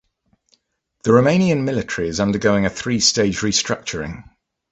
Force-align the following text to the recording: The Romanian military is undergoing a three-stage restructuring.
The 1.03 1.11
Romanian 1.11 1.63
military 1.63 2.07
is 2.07 2.19
undergoing 2.19 2.65
a 2.65 2.71
three-stage 2.71 3.37
restructuring. 3.41 4.23